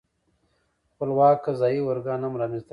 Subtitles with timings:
[0.91, 2.69] خپلواک قضايي ارګان هم رامنځته کړل.